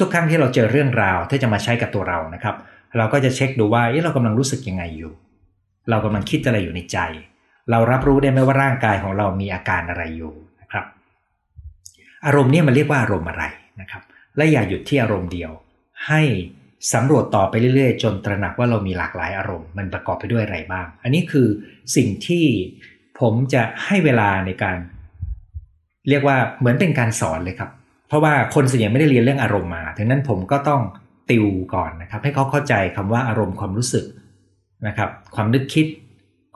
[0.00, 2.56] ทุกๆ ครั้งที่เราเจอเรื่องราวที่จะมาใช้กับตัวเรานะครับ
[2.96, 5.12] เราก็จะเช็คดูว่าเอ๊ะเรากำลังรู้สึกยังไงอยู่
[5.90, 6.98] เรากำลังคิดอะไรอยู่ในใจ
[7.70, 10.84] เรารับรู้ได้ไหมว่าร่างกายของเรามีอาการอะไรอยู่นะครับ
[12.26, 13.44] อารมณ์นี้มันเรียกว่าอารมณ์อะไร
[13.80, 14.02] นะครับ
[14.36, 15.50] และอย่าหยุดที่อารมณ์เดียว
[16.08, 16.22] ให้
[16.92, 21.48] สำรวจต่อไปเรื่อยๆ จนตระหนักว่าเรามีหลากหลายอารมณ์มันประกอบไปด้วยอะไรบ้าง อันนี้คือ
[21.96, 22.44] สิ่งที่
[23.20, 24.76] ผมจะให้เวลาในการ
[26.08, 27.70] เรียกว่าเหมือนเป็นการสอนเลยครับ
[28.08, 30.82] เพราะว่าคนส่วนใหญ่ไม่ได้เรียนเรื่องอารมณ์มาถึงนั้นผมก็ต้อง
[31.30, 34.04] ติวก่อนนะครับ ให้เขาเข้าใจคำว่าอารมณ์ความรู้สึก
[34.86, 35.86] นะครับ ความนึกคิด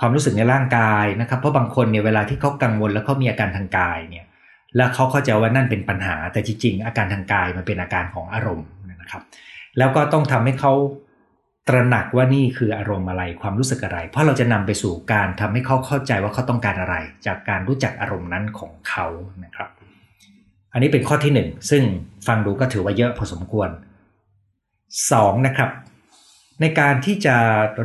[0.00, 4.26] ความรู้สึกในร่างกายนะครับ เพราะบางคนเนี่ยเวลาที่เขากังวลแล้วเขามีอาการทางกายเนี่ย
[4.76, 8.68] แล้วเขาเข้าใจว่านั่นเป็นปัญหา แต่จริงๆ อาการทางกายมันเป็นอาการของอารมณ์
[9.02, 9.22] นะครับ
[9.78, 10.72] แล้วก็ต้องทำให้เขา
[11.68, 19.06] ตระหนักว่านี่คืออารมณ์อะไร ความรู้สึกอะไร เพราะเราจะนำไปสู่การทำให้เขาเข้าใจว่าเขาต้องการอะไร จากการรู้จักอารมณ์นั้นของเขา
[19.44, 19.70] นะครับ
[20.72, 21.82] อันนี้เป็นข้อที่หนึ่งซึ่ง
[22.26, 23.68] ฟังดูก็ถือว่าเยอะพอสมควร
[25.12, 25.70] สองนะครับ
[26.60, 27.36] ในการที่จะ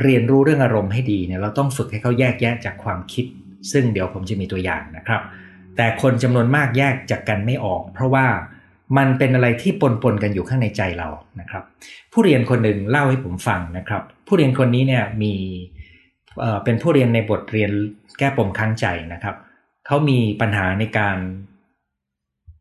[0.01, 3.25] เรียนรู้เรื่องอารมณ์ให้ดีเนี่ยเราต้องฝึกให้เขาแยกแยะจากความคิด
[3.71, 5.21] ซึ่งเดี๋ยวผมจะมีตัวอย่างนะครับ
[5.77, 8.25] แต่คนจำนวนมากแยกจากกันไม่ออก เพราะว่า
[8.97, 11.07] มันเป็นอะไรที่ปนปนกันอยู่ข้างในใจเรา
[11.39, 11.63] นะครับ
[12.11, 15.33] ผู้เรียนคนหนึ่งเล่าให้ผมฟังนะครับ ผู้เรียนคนนี้เนี่ยมี
[16.63, 17.71] เป็นผู้เรียนในบทเรียน
[18.17, 19.35] แก้ปมค้างใจนะครับ
[19.85, 21.17] เขามีปัญหาในการ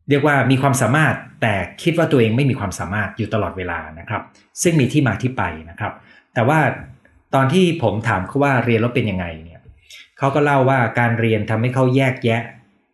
[0.09, 4.21] เรียกว่ามีความสามารถแต่คิดว่าตัวเองไม่มีความสามารถอยู่ตลอดเวลานะครับ
[4.61, 5.93] ซึ่งมีที่มาที่ไปนะครับ
[6.33, 6.59] แต่ว่า
[7.35, 9.61] ตอนที่ผมถามเขาว่าเรียนแล้วเป็นยังไงเนี่ย
[10.17, 12.41] เขาก็เล่าว่าการเรียนทำให้เขาแยกแยะ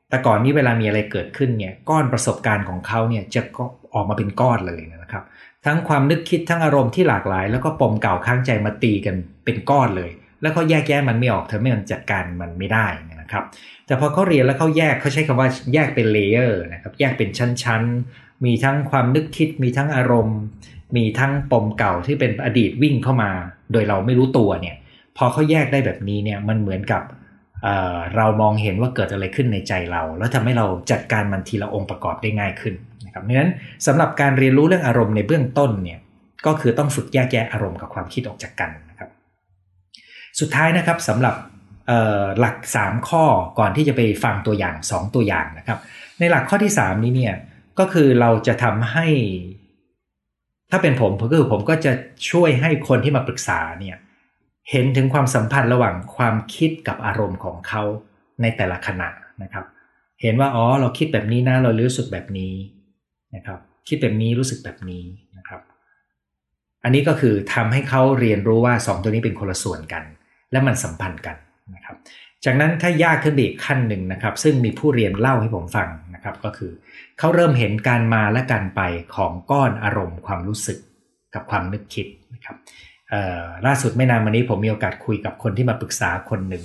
[0.10, 5.24] แต่ก่อนนี้เวลามีอะไรเกิดขึ้นเนี่ยก้อนประสบการณ์ของเขาเนี่ยจะก็ออกมาเป็นก้อนเลยนะครับ
[5.66, 13.44] ทั้งความนึกคิดทั้งอารมณ์ที่หลากหลาย แล้วก็ปมเก่าค้างใจมาตีกันเป็นก้อนเลย แล้วเขาแยกแยะมันไม่ออกเธอไม่มันจัดการมันไม่ได้นะ ครับ
[13.88, 20.40] แต่พอเขาเรียนแล้วเขาแยกเขาใช้คำว่าแยกเป็น layer นะครับ แยกเป็นชั้นๆ มีทั้งความนึกคิด มีทั้งอารมณ์
[20.96, 23.32] มีทั้งปมเก่าที่เป็นอดีตวิ่งเข้ามา
[23.72, 24.76] โดยเราไม่รู้ตัวเนี่ย
[25.18, 27.04] พอเขาแยกได้แบบนี้เนี่ย มันเหมือนกับ
[27.64, 32.74] เเรามองเห็นว่าเกิดอะไรขึ้นในใจเรา แล้วทำให้เราจัดการมันทีละองค์ประกอบได้ง่ายขึ้น
[33.06, 33.52] นะครับดังนั้น
[33.88, 36.00] สำหรับการเรียนรู้เรื่องอารมณ์ในเบื้องต้นเนี่ย
[36.46, 39.10] ก็คือต้องฝึกแยกแยะอารมณ์กับความคิดออกจากกันนะครับ
[40.40, 41.36] สุดท้ายนะครับสำหรับ
[42.40, 43.26] หลัก 3 ข้อ
[43.60, 45.80] ก่อนที่จะไปฟังตัวอย่าง 2 ตัวอย่างนะครับ
[46.20, 47.36] ในหลักข้อที่ 3 นี้เนี่ย
[47.80, 49.08] ก็คือเราจะทำให้
[50.72, 51.92] ถ้าเป็นผมก็คือผมก็จะ
[52.30, 53.98] ช่วยให้คนที่มาปรึกษาเนี่ย
[54.72, 57.84] เห็นถึงความสัมพันธ์ระหว่างความคิดกับอารมณ์ของเขา
[58.42, 59.10] ในแต่ละขณะ
[59.44, 59.66] นะครับ
[60.22, 62.54] เห็นว่าอ๋อเราคิดแบบนี้นะเรารู้สึกแบบนี้
[63.36, 65.04] นะครับ คิดแบบนี้รู้สึกแบบนี้
[65.38, 65.62] นะครับ
[66.84, 70.04] อันนี้ก็คือทำให้เขาเรียนรู้ว่า 2 ตัวนี้เป็นคนละส่วนกัน
[70.52, 71.36] และมันสัมพันธ์กัน
[71.76, 71.98] นะครับ
[72.46, 76.72] จากนั้นถ้ายากขึ้นไปอีกขั้นหนึ่งนะครับ ซึ่งมีผู้เรียนเล่าให้ผมฟังนะครับ ก็คือ
[77.20, 78.82] เขาเริ่มเห็นการมาและการไป
[79.16, 80.78] ของก้อนอารมณ์ความรู้สึก
[81.34, 82.56] กับความนึกคิดนะครับ
[83.66, 86.64] ล่าสุดไม่นานมานี้ผมมีโอกาสคุยกับคนที่มาปรึกษาคนหนึ่ง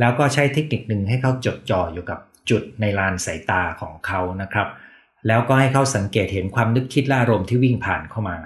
[0.00, 2.18] แล้วก็ใช้เทคนิคหนึ่งให้เขาจดจ่ออยู่กับ
[2.50, 4.68] จุดในลานสายตาของเขานะครับ
[5.26, 8.36] แล้วก็ให้เขาสังเกตเห็นความนึกคิดและอารมณ์ที่วิ่งผ่านเข้ามา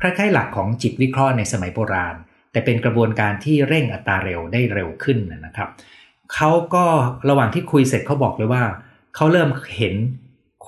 [0.00, 2.14] คล้ายๆหลักของจิตวิเคราะห์ในสมัยโบราณ
[2.52, 5.68] แต่เป็นกระบวนการที่เร่งอัตราเร็วได้เร็วขึ้นนะครับ
[6.34, 6.84] เขาก็
[7.28, 8.62] ระหว่างที่คุยเสร็จเขาบอกเลยว่า
[9.14, 9.94] เขาเริ่มเห็น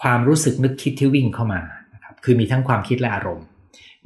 [0.01, 1.61] ความรู้สึกนึกคิดที่วิ่งเข้ามา
[1.95, 3.47] นะครับคือมีทั้งความคิดและอารมณ์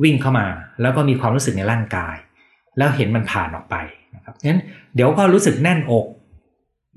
[0.03, 0.47] วิ่งเข้ามา
[0.81, 2.17] แล้วก็มีความรู้สึกในร่างกาย
[2.79, 3.77] แล้วเห็นมันผ่านออกไป
[4.17, 4.61] นะครับงั้น
[4.95, 6.07] เดี๋ยวก็รู้สึกแน่นอก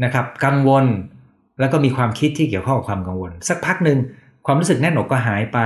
[0.04, 0.86] นะครับกังวล
[1.60, 3.98] แล้วก็มีความคิดที่เกี่ยวข้องกับความกังวล สักพักหนึ่ง
[4.46, 5.60] ความรู้สึกแน่นอกก็หายไป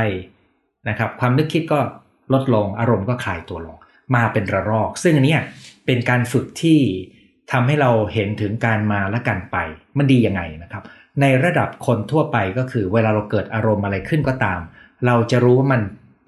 [0.89, 1.80] นะครับความนึกคิดก็
[2.34, 3.78] ลดลงอารมณ์ก็คลายตัวลง
[4.16, 5.38] มาเป็นระลอก ซึ่งอันนี้
[5.86, 6.80] เป็นการฝึกที่
[7.52, 9.58] ทำให้เราเห็นถึงการมาและการไป
[9.98, 10.84] มันดียังไงนะครับ
[11.22, 14.60] ในระดับคนทั่วไปก็คือ เวลาเราเกิดอารมณ์อะไรขึ้นก็ตาม
[15.08, 15.82] เราจะรู้ว่ามัน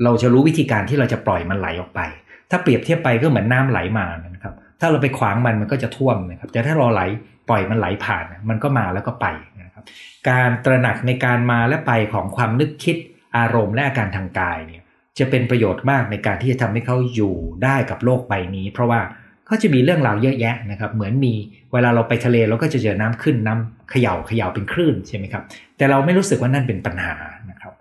[0.04, 2.02] เราจะรู้วิธีการที่เราจะปล่อยมันไหลออกไป
[2.50, 7.02] ถ้าเปรียบเทียบไปก็เหมือนน้าไหลมานะครับ ถ้าเราไปขวางมันมันก็จะท่วมนะครับ แต่ถ้าเราไหล
[7.50, 9.28] ปล่อยมันไหลผ่าน มันก็มาแล้วก็ไป
[9.62, 9.84] นะครับ
[10.30, 12.98] การตระหนักในการมาและไปของความนึกคิด
[13.38, 14.84] อารมณ์และอาการทางกายเนี่ย
[15.20, 19.02] จะเป็นประโยชน์มากในการที่จะทำให้เขาอยู่ได้กับโลกใบนี้ เพราะว่า
[19.46, 21.34] เขาจะมีเรื่องราวเยอะแยะนะครับ เหมือนมี
[21.74, 25.44] เวลาเราไปทะเลเราก็จะเจอน้ำขึ้นน้ำเขย่าเขย่าเป็นคลื่นใช่ไหมครับ
[25.78, 27.16] แต่เราไม่รู้สึกว่านั่นเป็นปัญหา
[27.50, 27.74] นะครับ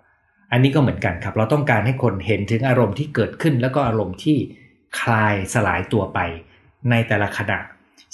[0.51, 4.37] อันนี้ก็เหมือนกันครับ เราต้องการให้คนเห็นถึงอารมณ์ที่เกิดขึ้น แล้วก็อารมณ์ที่
[4.99, 6.19] คลายสลายตัวไป
[6.89, 7.59] ในแต่ละขณะ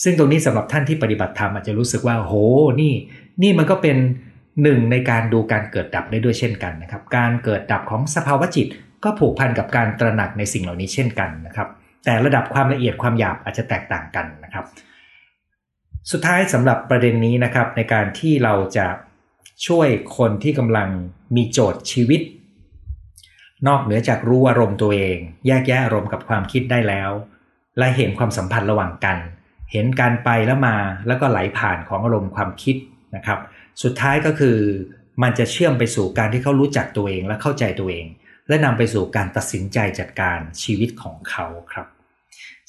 [0.04, 2.34] ซึ่งตรงนี้สำหรับท่านที่ปฏิบัติธรรมอาจจะรู้สึกว่าโห
[2.82, 2.94] นี่
[3.44, 3.98] นี่มันก็เป็น
[4.64, 8.68] หนึ่งในการดูการเกิดดับได้ด้วยเช่นกันนะครับ การเกิดดับของสภาวะจิต
[9.04, 11.68] ก็ผูกพันกับการตระหนักในสิ่งเหล่านี้เช่นกันนะครับ
[12.06, 14.66] แต่ระดับความละเอียดความหยาบอาจจะแตกต่างกันนะครับ
[16.12, 18.88] สุดท้ายสำหรับประเด็นนี้นะครับ ในการที่เราจะ
[19.68, 19.88] ช่วย
[20.18, 20.90] คนที่กำลัง
[21.36, 22.22] มีโจทย์ชีวิต
[23.68, 27.12] นอกเหนือจากรู้อารมณ์ตัวเอง แยกแยะอารมณ์กับความคิดได้แล้ว
[27.78, 29.18] และเห็นความสัมพันธ์ระหว่างกัน
[29.72, 32.76] เห็นการไปแล้วมาแล้วก็ไหลผ่านของอารมณ์ความคิด
[33.16, 33.40] นะครับ
[33.84, 34.58] สุดท้ายก็คือ
[35.24, 38.06] มันจะเชื่อมไปสู่การที่เขารู้จักตัวเองและเข้าใจตัวเอง
[38.48, 41.88] และนำไปสู่การตัดสินใจจัดการชีวิตของเขาครับ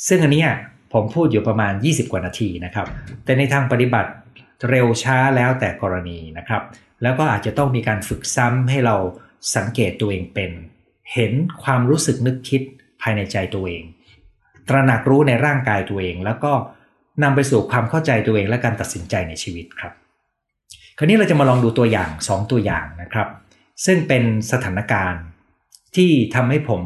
[0.07, 0.45] ซึ่งอันนี้
[0.93, 2.87] ผมพูดอยู่ประมาณ 20 กว่านาทีนะครับ
[3.25, 4.11] แต่ในทางปฏิบัติ
[4.71, 6.63] เร็วช้าแล้วแต่กรณีนะครับ
[7.03, 8.97] แล้วก็อาจจะต้องมีการฝึกซ้ำให้เรา
[9.57, 10.51] สังเกตตัวเองเป็น
[11.13, 11.33] เห็น
[11.63, 12.63] ความรู้สึกนึกคิด
[13.03, 13.85] ภายในใจตัวเอง
[14.69, 16.53] ตระหนักรู้ในร่างกายตัวเอง แล้วก็
[17.23, 19.93] นำไปสู่ความเข้าใจตัวเองและการตัดสินใจในชีวิตครับ
[20.99, 23.29] คราวนี้เราจะมาลองดูตัวอย่าง 2 ตัวอย่างนะครับ
[23.85, 25.23] ซึ่งเป็นสถานการณ์
[25.97, 26.81] ที่ทำให้ผม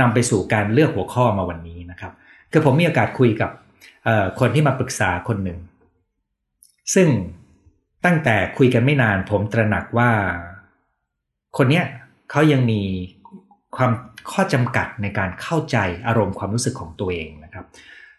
[0.00, 2.12] นำไปสู่การเลือกหัวข้อมาวันนี้นะครับ
[2.52, 3.50] คือผมมีโอกาสคุยกับ
[4.40, 5.58] คนที่มาปรึกษาคนหนึ่ง
[6.94, 7.08] ซึ่ง
[8.04, 10.10] ตั้งแต่คุยกันไม่นานผมตระหนักว่า
[11.56, 11.84] คนเนี้ย
[12.30, 12.82] เขายังมี
[13.76, 13.90] ความ
[14.32, 17.64] ข้อจำกัดในการเข้าใจอารมณ์ความรู้สึกของตัวเองนะครับ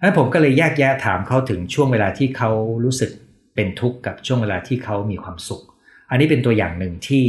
[0.01, 2.49] นั้นผมก็เลยแยกแยะถามเขาถึงช่วงเวลาที่เขา
[2.83, 3.11] รู้สึก
[3.55, 5.61] เป็นทุกข์กับช่วงเวลาที่เขามีความสุข
[6.09, 7.25] อันนี้เป็นตัวอย่างหนึ่งที่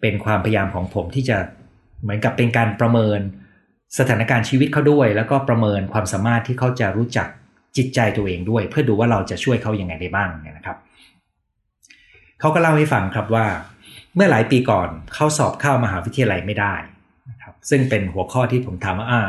[0.00, 1.38] เป็นความพยายามของผมที่จะ
[2.02, 3.20] เหมือนกับเป็นการประเมิน
[3.98, 7.28] สถานการณ์ชีวิตเขาด้วย แล้วก็ประเมินความสามารถที่เขาจะรู้จัก
[7.76, 10.76] จิตใจตัวเองด้วย เพื่อดูว่าเราจะช่วยเขายัางไงได้บ้างนะครับ
[12.40, 13.46] เขาก็เล่าให้ฟังครับว่า
[14.16, 16.74] เมื่อหลายปีก่อนเขาสอบเข้ามหาวิทยาลัยไม่ได้
[17.30, 19.22] นะครับซึ่งเป็นหัวข้อที่ผมถามว่าอ่า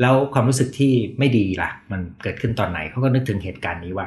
[0.00, 4.06] แล้วความรู้สึกที่ไม่ดีล่ะ มันเกิดขึ้นตอนไหนเขาก็นึกถึงเหตุการณ์นี้ว่า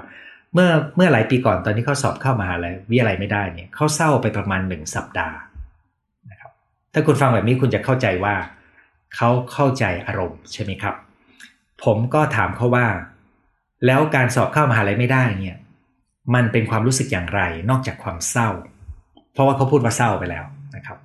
[0.54, 2.54] เมื่อเมื่อหลายปีก่อนตอนที่เขาสอบเข้ามหา
[2.90, 5.38] วิทยาลัยไม่ได้เนี่ยเขาเศร้าไปประมาณหนึ่งสัปดาห์
[6.98, 8.36] ถ้าคุณฟังแบบนี้คุณจะเข้าใจว่า
[9.16, 10.96] เขาเข้าใจอารมณ์ใช่ไหมครับ
[11.84, 12.88] ผมก็ถามเขาว่า
[13.86, 15.58] แล้วการสอบเข้ามหาลัยไม่ได้เนี่ย
[16.36, 18.50] มันเป็นความรู้สึกอย่างไรนอกจากความเศร้า
[19.34, 20.98] เพราะว่าเขาพูดว่าเศร้าไปแล้วนะครับ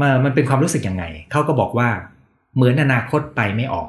[0.00, 1.88] มามันเป็นความรู้สึกยังไงเขาก็บอกว่า
[2.56, 3.88] เหมือนอนาคตไปไม่ออก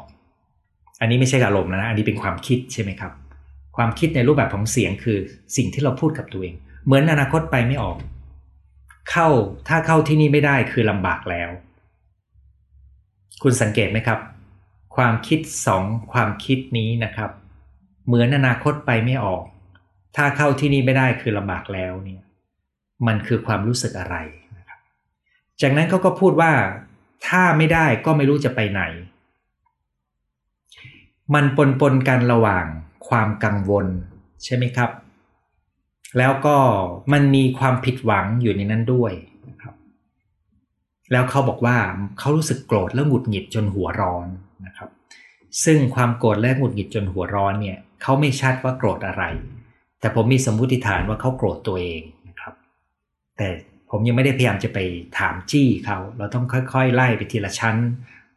[1.02, 3.12] อันนี้ไม่ใช่อารมณ์นะ อันนี้เป็นความคิดใช่ไหมครับ
[3.78, 5.18] ความคิดในรูปแบบของเสียงคือ
[5.56, 7.98] สิ่งที่เราพูดกับตัวเอง เหมือนอนาคตไปไม่ออก
[9.12, 9.28] เข้า
[9.68, 11.50] ถ้าเข้าที่นี่ไม่ได้คือลำบากแล้ว
[13.44, 14.20] คุณสังเกตไหมครับ
[14.96, 17.32] ความคิดสองความคิดนี้นะครับ
[18.06, 19.44] เหมือนอนาคตไปไม่ออก
[20.16, 22.24] ถ้าเข้าที่นี่ไม่ได้คือลำบากแล้วเนี่ย
[23.08, 24.16] มันคือความรู้สึกอะไร
[24.58, 24.80] นะครับ
[25.62, 26.52] จากนั้นเขาก็พูดว่า
[27.28, 28.84] ถ้าไม่ได้ก็ไม่รู้จะไปไหน
[31.34, 32.66] มันปนปนกันระหว่าง
[33.08, 33.88] ความกังวล
[34.44, 34.90] ใช่ไหมครับ
[36.18, 36.56] แล้วก็
[37.14, 39.14] มันมีความผิดหวังอยู่ในนั้นด้วย
[39.50, 39.76] นะครับ
[41.12, 41.78] แล้วเขาบอกว่า
[42.20, 44.28] เขารู้สึกโกรธและหงุดหงิดจนหัวร้อน
[44.66, 44.90] นะครับ
[45.66, 49.24] ซึ่งความโกรธและหงุดหงิดจนหัวร้อนเนี่ยเขาไม่ชัดว่าโกรธอะไร
[50.00, 52.54] แต่ผมมีสมมติฐานว่าเขาโกรธตัวเองนะครับ
[53.38, 53.48] แต่
[53.92, 54.80] ผมยังไม่ได้พยายามจะไป
[55.20, 57.76] ถามจี้เขาเราต้องค่อยๆ ไล่ไปทีละชั้น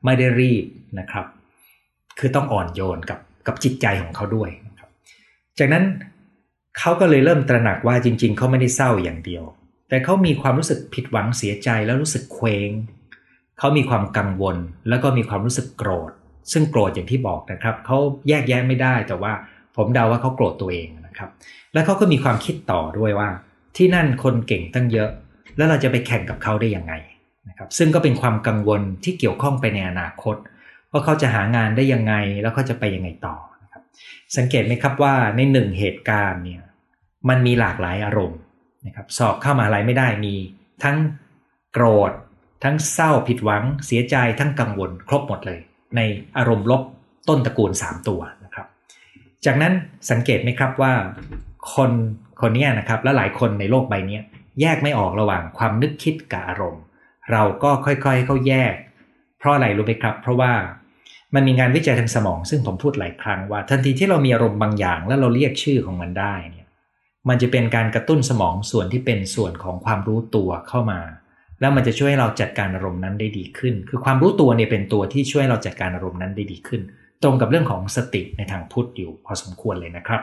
[0.04, 0.64] ไม่ได้รีบ
[0.98, 1.26] นะครับ
[2.18, 4.90] คือต้องอ่อนโยนกับกับจิตใจของเขาด้วยนะครับ
[5.58, 5.84] จากนั้น
[6.78, 9.44] เขาก็เลยเริ่มตระหนักว่าจริง ๆ เขาไม่ได้เศร้าอย่างเดียว
[9.88, 12.70] แต่เขามีความรู้สึกผิดหวังเสียใจแล้วรู้สึกเคว้ง
[13.58, 14.56] เขามีความกังวล
[14.88, 16.10] แล้วก็มีความรู้สึกโกรธ
[16.52, 19.32] ซึ่งโกรธอย่างที่บอกนะครับเขาแยกแยะไม่ได้แต่ว่า
[19.76, 21.30] ผมเดาว่าเขาโกรธตัวเองนะครับ
[21.72, 23.28] แล้วเขาก็มีความคิดต่อด้วยว่า
[23.76, 25.10] ที่นั่นคนเก่งตั้งเยอะ
[25.56, 26.94] แล้วเราจะไปแข่งกับเขาได้ยังไง
[27.48, 30.36] นะครับซึ่งก็เป็นความกังวลที่เกี่ยวข้องไปในอนาคต
[30.92, 33.82] ว่าเขาจะหางานได้ยังไงแล้วเขาจะไปยังไงต่อนะครับ
[34.36, 36.62] สังเกตไหมครับว่าในหนึ่งเหตุการณ์เนี่ย
[37.28, 38.38] มันมีหลากหลายอารมณ์
[38.86, 40.34] นะครับสอบเข้ามาอะไรไม่ได้มี
[40.84, 40.96] ทั้ง
[41.72, 42.12] โกรธ
[42.64, 45.60] ทั้งเศร้าผิดหวัง เสียใจทั้งกังวลครบหมดเลย
[45.96, 46.00] ใน
[46.38, 46.82] อารมณ์ลบ
[47.28, 48.66] ต้นตระกูล 3 ตัวนะครับ
[49.44, 49.72] จากนั้น
[50.10, 50.92] สังเกตไหมครับว่า
[51.74, 51.90] คน
[52.40, 54.18] คนนี้นะครับและหลายคนในโลกใบนี้
[54.60, 56.82] แยกไม่ออกระหว่างความนึกคิดกับอารมณ์
[57.32, 58.74] เราก็ค่อยๆเข้าแยก
[59.38, 60.52] เพราะอะไรรู้ไหมครับ เพราะว่า
[61.34, 66.67] มันมีงานวิจัยทางสมอง ซึ่งผมพูดหลายครั้งว่า ทันทีที่เรามีอารมณ์บางอย่าง แล้วเราเรียกชื่อของมันได้เนี่ย
[67.28, 71.00] มันจะเป็นการกระตุ้นสมองส่วนที่เป็นส่วนของความรู้ตัวเข้ามา
[71.60, 76.82] แล้วมันจะช่วยเราจัดการอารมณ์นั้นได้ดีขึ้น คือความรู้ตัวเนี่ยเป็นตัวที่ช่วยเราจัดการอารมณ์นั้นได้ดีขึ้น
[77.22, 80.20] ตรงกับเรื่องของสติในทางพุทธอยู่ พอสมควรเลยนะครับ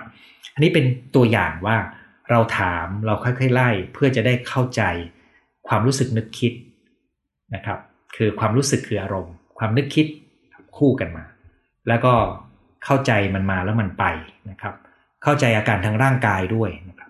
[0.53, 1.77] อันนี้เป็นตัวอย่างว่า
[2.31, 4.81] เราถามเราค่อยๆไล่เพื่อจะได้เข้าใจ
[5.67, 6.53] ความรู้สึกนึกคิด
[7.55, 7.79] นะครับ
[8.15, 10.07] คือความรู้สึกคืออารมณ์ ความนึกคิด
[10.77, 11.25] คู่กันมา
[11.87, 12.13] แล้วก็
[12.85, 14.05] เข้าใจมันมาแล้วมันไป
[14.49, 14.73] นะครับ
[15.25, 17.09] เข้าใจอาการทางร่างกายด้วยนะครับ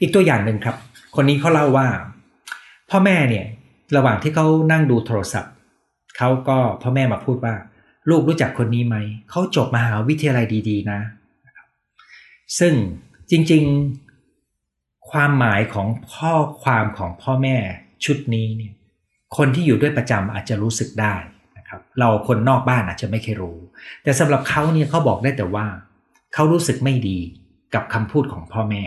[0.00, 0.76] อีกตัวอย่างหนึ่งครับ
[1.16, 1.88] คนนี้เขาเล่าว่า
[2.90, 3.46] พ่อแม่เนี่ย
[3.96, 5.52] ระหว่างที่เขานั่งดูโทรศัพท์
[6.16, 7.54] เขาก็พ่อแม่มาพูดว่า
[8.10, 8.96] ลูกรู้จักคนนี้ไหม
[9.30, 11.00] เขาจบมหาวิทยาลัยดี ๆ นะ
[12.58, 12.74] ซึ่ง
[13.30, 13.64] จริง
[14.36, 17.56] ๆ ความหมายของข้อความของพ่อแม่
[18.04, 18.74] ชุดนี้เนี่ย
[19.36, 21.14] คนที่อยู่ด้วยประจำอาจจะรู้สึกได้
[21.58, 23.58] นะครับ เราคนนอกบ้านอาจจะไม่เคยรู้
[24.02, 25.66] แต่สำหรับเขาเนี่ยเขาบอกได้แต่ว่า
[26.34, 27.18] เขารู้สึกไม่ดี
[27.74, 28.82] กับคำพูดของพ่อแม่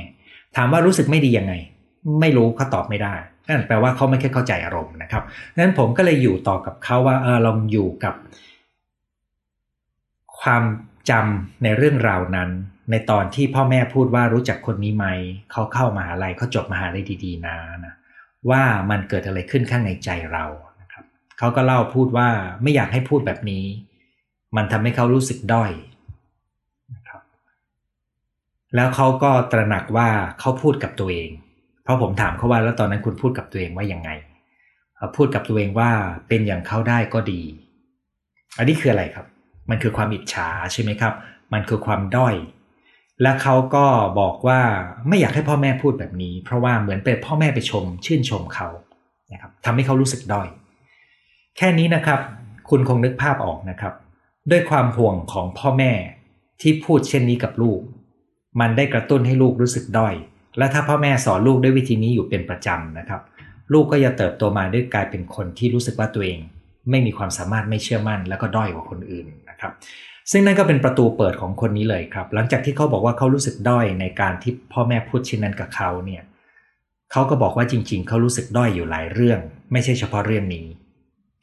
[0.55, 1.53] ถามว่ารู้สึกไม่ดียังไง
[2.21, 3.15] ไม่รู้เขาตอบไม่ได้
[3.47, 5.23] นั่นแปลว่าเขาไม่ค่อยเข้าใจอารมณ์นะครับ
[5.57, 8.15] นั้นผมก็เลยอยู่ต่อกับเขาว่าเออลองอยู่กับ
[10.41, 10.63] ความ
[11.09, 12.49] จำในเรื่องราวนั้น
[12.91, 15.05] ในตอนที่พ่อแม่พูดว่ารู้จักคนนี้ไหม
[15.51, 17.93] เขาเข้ามาหาลัยเขาจบมหาลัยดีๆนะนะ
[18.49, 20.45] ว่ามันเกิดอะไรขึ้นข้างในใจเรา
[20.81, 21.03] นะครับ
[21.37, 22.29] เขาก็เล่าพูดว่า
[22.61, 23.65] ไม่อยากให้พูดแบบนี้
[24.55, 25.71] มันทำให้เขารู้สึกด้อย
[28.75, 31.29] แล้วเขาก็ตระหนักว่าเขาพูดกับตัวเอง
[31.83, 34.09] เพราะผมถามเขาว่าแล้วตอนนั้นคุณพูดกับตัวเองว่ายังไง
[35.15, 35.89] พูดกับตัวเองว่า
[36.27, 37.41] เป็นอย่างเขาได้ก็ดี
[38.57, 39.25] อันนี้คืออะไรครับ
[39.69, 41.13] มันคือความอิจฉาใช่ไหมครับ
[41.53, 42.35] มันคือความด้อย
[43.21, 43.85] และเขาก็
[44.19, 44.59] บอกว่า
[45.07, 48.67] ไม่อยากให้พ่อแม่พูดแบบนี้ เพราะว่าเหมือนเป็นพ่อแม่ไปชม ชื่นชมเขา
[49.31, 50.47] นะครับทำให้เขารู้สึกด้อย
[51.57, 52.19] แค่นี้นะครับ
[52.69, 53.93] คุณคงนึกภาพออกนะครับ
[54.51, 55.91] ด้วยความห่วงของพ่อแม่
[56.61, 57.81] ที่พูดเช่นนี้กับลูก
[58.59, 60.13] มันได้กระตุ้นให้ลูกรู้สึกด้อย
[60.57, 63.21] และถ้าพ่อแม่สอนลูกด้วยวิธีนี้อยู่เป็นประจำนะครับ
[63.73, 66.39] ลูกก็จะเติบโตมาด้วยกลายเป็นคนที่รู้สึกว่าตัวเอง
[66.89, 69.71] ไม่มีความสามารถไม่เชื่อมั่น แล้วก็ด้อยกว่าคนอื่นนะครับ
[70.31, 76.23] ซึ่งนั่นก็เป็นประตูเปิดของคนนี้เลยครับ หลังจากที่เขาบอกว่าเขารู้สึกด้อยในการที่พ่อแม่พูดเช่นนั้นกับเขาเนี่ย
[77.11, 79.39] เขาก็บอกว่าจริง ๆ เขารู้สึกด้อยอยู่หลายเรื่อง
[79.71, 80.67] ไม่ใช่เฉพาะเรื่องนี้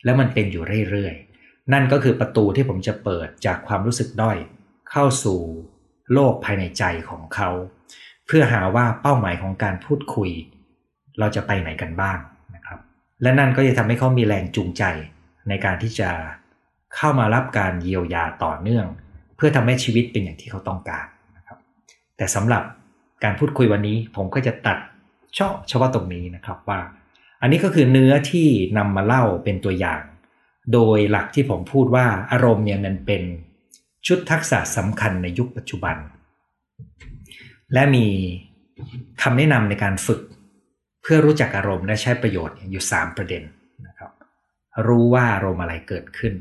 [0.04, 4.38] แล้วมันเป็นอยู่เรื่อยๆ นั่นก็คือประตูที่ผมจะเปิดจากความรู้สึกด้อย
[4.90, 5.40] เข้าสู่
[6.12, 7.50] โลกภายในใจของเขา
[8.26, 10.30] เพื่อหาว่าเป้าหมายของการพูดคุย
[11.18, 12.18] เราจะไปไหนกันบ้าง
[12.54, 12.78] นะครับ
[13.22, 14.82] และนั่นก็จะทำให้เขามีแรงจูงใจ
[15.48, 16.10] ในการที่จะ
[16.96, 18.86] เข้ามารับการเยียวยาต่อเนื่อง
[19.36, 21.58] เพื่อทำให้ชีวิตเป็นอย่างที่เขาต้องการนะครับ
[22.16, 22.62] แต่สำหรับ
[23.24, 24.78] การพูดคุยวันนี้ผมก็จะตัด
[25.38, 26.80] ชอบเฉพาะตรงนี้นะครับว่า
[27.42, 30.02] อันนี้ก็คือเนื้อที่นำมาเล่าเป็นตัวอย่าง
[30.72, 33.22] โดยหลักที่ผมพูดว่าอารมณ์เนี่ยมันเป็น
[34.08, 35.96] ชุดทักษะสำคัญในยุคปัจจุบัน
[37.72, 38.06] และมี
[39.22, 40.20] คำแนะนำในการฝึก
[41.02, 43.42] เพื่อรู้จักอารมณ์และใช้ประโยชน์อยู่ 3 ประเด็น
[43.86, 44.10] นะครับ
[44.86, 46.34] รู้ว่าอารมณ์อะไรเกิดขึ้น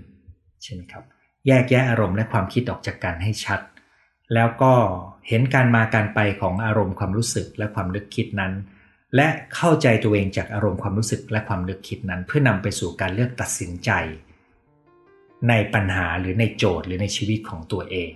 [0.64, 1.04] ใช่ไหมครับ
[1.48, 3.62] แยกแยะอารมณ์และความคิดออกจากกันให้ชัด
[4.34, 4.74] แล้วก็
[5.28, 8.54] เห็นการมาการไปของอารมณ์ความรู้สึกและความนึกคิดนั้น
[9.16, 13.92] และเข้าใจตัวเองจากอารมณ์ความรู้สึกและความนึกคิดนั้น เพื่อนำไปสู่การเลือกตัดสินใจ
[15.50, 18.12] ในปัญหาหรือในโจทย์หรือในชีวิตของตัวเอง